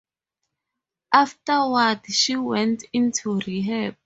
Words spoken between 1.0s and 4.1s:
Afterward, she went into rehab.